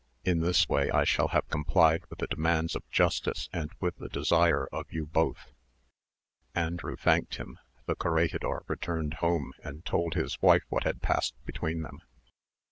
In 0.25 0.39
this 0.39 0.67
way 0.67 0.89
I 0.89 1.03
shall 1.03 1.27
have 1.27 1.47
complied 1.51 2.07
with 2.09 2.17
the 2.17 2.25
demands 2.25 2.75
of 2.75 2.89
justice 2.89 3.49
and 3.53 3.69
with 3.79 3.97
the 3.97 4.09
desire 4.09 4.65
of 4.71 4.91
you 4.91 5.05
both." 5.05 5.53
Andrew 6.55 6.95
thanked 6.95 7.35
him; 7.35 7.59
the 7.85 7.93
corregidor 7.93 8.63
returned 8.67 9.13
home, 9.21 9.53
and 9.63 9.85
told 9.85 10.15
his 10.15 10.41
wife 10.41 10.63
what 10.69 10.85
had 10.85 11.03
passed 11.03 11.35
between 11.45 11.83
them. 11.83 12.01